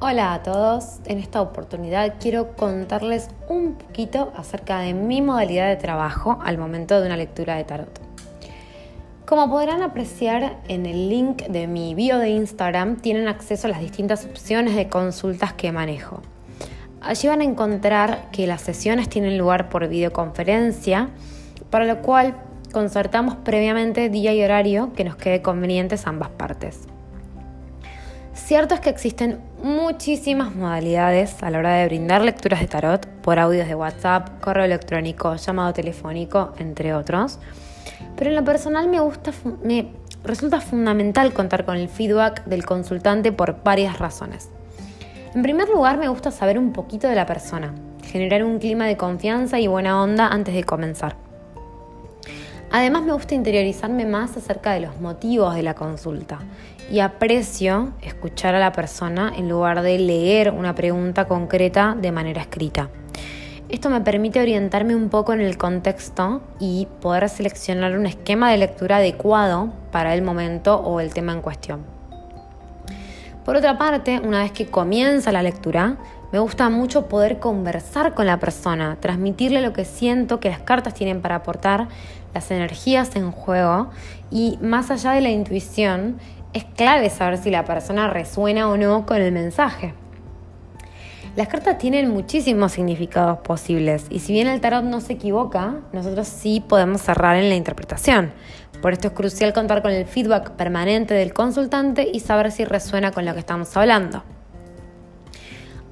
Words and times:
Hola 0.00 0.32
a 0.32 0.44
todos, 0.44 1.00
en 1.06 1.18
esta 1.18 1.42
oportunidad 1.42 2.14
quiero 2.20 2.54
contarles 2.54 3.30
un 3.48 3.74
poquito 3.74 4.32
acerca 4.36 4.78
de 4.78 4.94
mi 4.94 5.22
modalidad 5.22 5.66
de 5.66 5.74
trabajo 5.74 6.38
al 6.40 6.56
momento 6.56 7.00
de 7.00 7.06
una 7.06 7.16
lectura 7.16 7.56
de 7.56 7.64
tarot. 7.64 8.00
Como 9.26 9.50
podrán 9.50 9.82
apreciar 9.82 10.58
en 10.68 10.86
el 10.86 11.08
link 11.08 11.42
de 11.48 11.66
mi 11.66 11.96
bio 11.96 12.18
de 12.18 12.28
Instagram 12.28 12.98
tienen 12.98 13.26
acceso 13.26 13.66
a 13.66 13.70
las 13.70 13.80
distintas 13.80 14.24
opciones 14.24 14.76
de 14.76 14.88
consultas 14.88 15.54
que 15.54 15.72
manejo. 15.72 16.22
Allí 17.00 17.26
van 17.26 17.40
a 17.40 17.44
encontrar 17.44 18.30
que 18.30 18.46
las 18.46 18.60
sesiones 18.60 19.08
tienen 19.08 19.36
lugar 19.36 19.68
por 19.68 19.88
videoconferencia, 19.88 21.08
para 21.70 21.86
lo 21.86 22.02
cual 22.02 22.36
concertamos 22.72 23.34
previamente 23.34 24.10
día 24.10 24.32
y 24.32 24.44
horario 24.44 24.92
que 24.92 25.02
nos 25.02 25.16
quede 25.16 25.42
convenientes 25.42 26.06
ambas 26.06 26.28
partes. 26.28 26.86
Cierto 28.48 28.74
es 28.74 28.80
que 28.80 28.88
existen 28.88 29.40
muchísimas 29.62 30.54
modalidades 30.54 31.42
a 31.42 31.50
la 31.50 31.58
hora 31.58 31.74
de 31.74 31.84
brindar 31.84 32.22
lecturas 32.22 32.60
de 32.60 32.66
tarot 32.66 33.06
por 33.20 33.38
audios 33.38 33.68
de 33.68 33.74
WhatsApp, 33.74 34.40
correo 34.40 34.64
electrónico, 34.64 35.36
llamado 35.36 35.74
telefónico, 35.74 36.54
entre 36.56 36.94
otros. 36.94 37.40
Pero 38.16 38.30
en 38.30 38.36
lo 38.36 38.44
personal 38.44 38.88
me 38.88 39.00
gusta, 39.00 39.32
me 39.62 39.92
resulta 40.24 40.62
fundamental 40.62 41.34
contar 41.34 41.66
con 41.66 41.76
el 41.76 41.90
feedback 41.90 42.46
del 42.46 42.64
consultante 42.64 43.32
por 43.32 43.62
varias 43.62 43.98
razones. 43.98 44.48
En 45.34 45.42
primer 45.42 45.68
lugar, 45.68 45.98
me 45.98 46.08
gusta 46.08 46.30
saber 46.30 46.58
un 46.58 46.72
poquito 46.72 47.06
de 47.06 47.16
la 47.16 47.26
persona, 47.26 47.74
generar 48.10 48.44
un 48.44 48.60
clima 48.60 48.86
de 48.86 48.96
confianza 48.96 49.60
y 49.60 49.66
buena 49.66 50.02
onda 50.02 50.26
antes 50.26 50.54
de 50.54 50.64
comenzar. 50.64 51.27
Además 52.70 53.02
me 53.02 53.12
gusta 53.12 53.34
interiorizarme 53.34 54.04
más 54.04 54.36
acerca 54.36 54.72
de 54.72 54.80
los 54.80 55.00
motivos 55.00 55.54
de 55.54 55.62
la 55.62 55.74
consulta 55.74 56.40
y 56.90 57.00
aprecio 57.00 57.92
escuchar 58.02 58.54
a 58.54 58.58
la 58.58 58.72
persona 58.72 59.32
en 59.34 59.48
lugar 59.48 59.80
de 59.80 59.98
leer 59.98 60.50
una 60.50 60.74
pregunta 60.74 61.26
concreta 61.26 61.96
de 61.98 62.12
manera 62.12 62.42
escrita. 62.42 62.90
Esto 63.70 63.88
me 63.88 64.02
permite 64.02 64.40
orientarme 64.40 64.94
un 64.94 65.08
poco 65.08 65.32
en 65.32 65.40
el 65.40 65.56
contexto 65.56 66.42
y 66.60 66.86
poder 67.00 67.28
seleccionar 67.30 67.96
un 67.98 68.06
esquema 68.06 68.50
de 68.50 68.58
lectura 68.58 68.96
adecuado 68.96 69.72
para 69.90 70.14
el 70.14 70.20
momento 70.20 70.76
o 70.76 71.00
el 71.00 71.14
tema 71.14 71.32
en 71.32 71.40
cuestión. 71.40 71.98
Por 73.46 73.56
otra 73.56 73.78
parte, 73.78 74.20
una 74.22 74.42
vez 74.42 74.52
que 74.52 74.66
comienza 74.66 75.32
la 75.32 75.42
lectura, 75.42 75.96
me 76.32 76.38
gusta 76.38 76.68
mucho 76.68 77.06
poder 77.06 77.38
conversar 77.38 78.14
con 78.14 78.26
la 78.26 78.38
persona, 78.38 78.98
transmitirle 79.00 79.62
lo 79.62 79.72
que 79.72 79.84
siento 79.84 80.40
que 80.40 80.50
las 80.50 80.60
cartas 80.60 80.94
tienen 80.94 81.22
para 81.22 81.36
aportar, 81.36 81.88
las 82.34 82.50
energías 82.50 83.16
en 83.16 83.30
juego 83.32 83.90
y 84.30 84.58
más 84.60 84.90
allá 84.90 85.12
de 85.12 85.22
la 85.22 85.30
intuición, 85.30 86.18
es 86.52 86.64
clave 86.64 87.10
saber 87.10 87.38
si 87.38 87.50
la 87.50 87.64
persona 87.64 88.08
resuena 88.08 88.68
o 88.68 88.76
no 88.76 89.06
con 89.06 89.18
el 89.18 89.32
mensaje. 89.32 89.94
Las 91.36 91.48
cartas 91.48 91.78
tienen 91.78 92.10
muchísimos 92.10 92.72
significados 92.72 93.38
posibles 93.38 94.06
y 94.10 94.18
si 94.18 94.32
bien 94.32 94.48
el 94.48 94.60
tarot 94.60 94.84
no 94.84 95.00
se 95.00 95.14
equivoca, 95.14 95.76
nosotros 95.92 96.26
sí 96.26 96.60
podemos 96.60 97.00
cerrar 97.00 97.36
en 97.36 97.48
la 97.48 97.54
interpretación. 97.54 98.32
Por 98.82 98.92
esto 98.92 99.08
es 99.08 99.14
crucial 99.14 99.52
contar 99.52 99.82
con 99.82 99.92
el 99.92 100.06
feedback 100.06 100.50
permanente 100.52 101.14
del 101.14 101.32
consultante 101.32 102.08
y 102.12 102.20
saber 102.20 102.50
si 102.50 102.64
resuena 102.64 103.12
con 103.12 103.24
lo 103.24 103.34
que 103.34 103.40
estamos 103.40 103.76
hablando. 103.76 104.22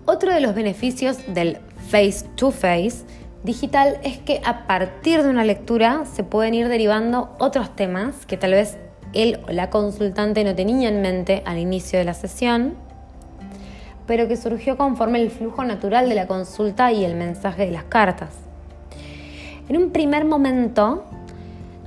Otro 0.08 0.32
de 0.32 0.40
los 0.40 0.54
beneficios 0.54 1.18
del 1.26 1.58
face-to-face 1.90 3.04
digital 3.42 3.98
es 4.04 4.18
que 4.18 4.40
a 4.44 4.68
partir 4.68 5.24
de 5.24 5.28
una 5.28 5.42
lectura 5.42 6.04
se 6.04 6.22
pueden 6.22 6.54
ir 6.54 6.68
derivando 6.68 7.34
otros 7.40 7.74
temas 7.74 8.24
que 8.24 8.36
tal 8.36 8.52
vez 8.52 8.78
él 9.14 9.40
o 9.48 9.52
la 9.52 9.68
consultante 9.68 10.44
no 10.44 10.54
tenía 10.54 10.90
en 10.90 11.02
mente 11.02 11.42
al 11.44 11.58
inicio 11.58 11.98
de 11.98 12.04
la 12.04 12.14
sesión, 12.14 12.74
pero 14.06 14.28
que 14.28 14.36
surgió 14.36 14.77
conforme 14.77 15.20
el 15.20 15.28
flujo 15.28 15.64
natural 15.64 16.08
de 16.08 16.14
la 16.14 16.28
consulta 16.28 16.92
y 16.92 17.04
el 17.04 17.16
mensaje 17.16 17.66
de 17.66 17.72
las 17.72 17.84
cartas. 17.84 18.30
En 19.68 19.77
un 19.77 19.90
primer 19.90 20.24
momento 20.24 21.05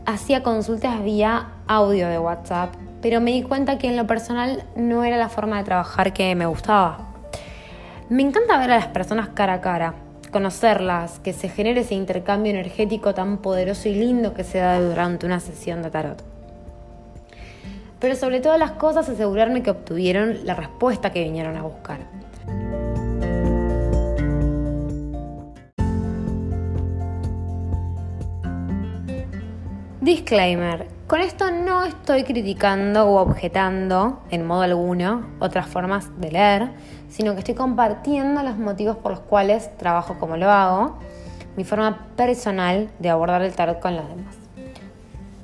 hacía 0.05 0.43
consultas 0.43 1.01
vía 1.05 1.51
audio 1.67 2.09
de 2.09 2.19
WhatsApp, 2.19 2.73
pero 3.01 3.21
me 3.21 3.31
di 3.31 3.43
cuenta 3.43 3.77
que 3.77 3.87
en 3.87 3.95
lo 3.95 4.07
personal 4.07 4.65
no 4.75 5.05
era 5.05 5.15
la 5.15 5.29
forma 5.29 5.59
de 5.59 5.63
trabajar 5.63 6.11
que 6.11 6.35
me 6.35 6.45
gustaba. 6.45 7.08
Me 8.09 8.23
encanta 8.23 8.57
ver 8.57 8.71
a 8.71 8.77
las 8.77 8.87
personas 8.87 9.29
cara 9.29 9.53
a 9.53 9.61
cara, 9.61 9.93
conocerlas, 10.31 11.19
que 11.19 11.31
se 11.31 11.47
genere 11.47 11.81
ese 11.81 11.93
intercambio 11.93 12.51
energético 12.51 13.13
tan 13.13 13.37
poderoso 13.37 13.87
y 13.87 13.93
lindo 13.93 14.33
que 14.33 14.43
se 14.43 14.57
da 14.57 14.81
durante 14.81 15.27
una 15.27 15.39
sesión 15.39 15.83
de 15.83 15.91
tarot. 15.91 16.23
Pero 17.99 18.15
sobre 18.15 18.39
todas 18.39 18.57
las 18.57 18.71
cosas 18.71 19.07
asegurarme 19.09 19.61
que 19.61 19.69
obtuvieron 19.69 20.43
la 20.43 20.55
respuesta 20.55 21.11
que 21.11 21.21
vinieron 21.21 21.55
a 21.55 21.61
buscar. 21.61 21.99
Disclaimer. 30.01 30.98
Con 31.09 31.21
esto 31.21 31.49
no 31.49 31.85
estoy 31.85 32.23
criticando 32.23 33.07
o 33.07 33.19
objetando 33.19 34.21
en 34.29 34.45
modo 34.45 34.61
alguno 34.61 35.25
otras 35.39 35.65
formas 35.65 36.07
de 36.21 36.31
leer, 36.31 36.69
sino 37.09 37.33
que 37.33 37.39
estoy 37.39 37.55
compartiendo 37.55 38.43
los 38.43 38.59
motivos 38.59 38.95
por 38.95 39.13
los 39.13 39.21
cuales 39.21 39.75
trabajo 39.77 40.19
como 40.19 40.37
lo 40.37 40.51
hago, 40.51 40.99
mi 41.57 41.63
forma 41.63 42.05
personal 42.15 42.91
de 42.99 43.09
abordar 43.09 43.41
el 43.41 43.55
tarot 43.55 43.79
con 43.79 43.95
los 43.95 44.07
demás. 44.07 44.35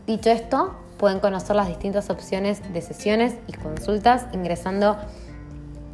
Dicho 0.05 0.29
esto, 0.29 0.75
pueden 0.99 1.19
conocer 1.19 1.55
las 1.55 1.67
distintas 1.67 2.11
opciones 2.11 2.61
de 2.71 2.81
sesiones 2.83 3.33
y 3.47 3.53
consultas 3.53 4.27
ingresando 4.33 4.97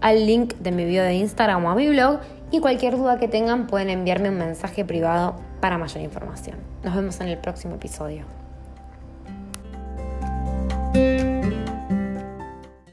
al 0.01 0.25
link 0.25 0.53
de 0.55 0.71
mi 0.73 0.83
video 0.83 1.05
de 1.05 1.13
Instagram 1.13 1.63
o 1.63 1.69
a 1.69 1.75
mi 1.75 1.87
blog 1.87 2.19
y 2.51 2.59
cualquier 2.59 2.97
duda 2.97 3.19
que 3.19 3.29
tengan 3.29 3.67
pueden 3.67 3.89
enviarme 3.89 4.27
un 4.27 4.37
mensaje 4.37 4.83
privado 4.83 5.35
para 5.61 5.77
mayor 5.77 6.03
información. 6.03 6.57
Nos 6.83 6.93
vemos 6.93 7.21
en 7.21 7.29
el 7.29 7.37
próximo 7.37 7.75
episodio. 7.75 8.40
Thank 10.93 11.19
you. 11.19 11.20